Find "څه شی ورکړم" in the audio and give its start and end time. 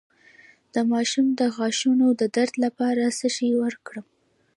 3.17-4.05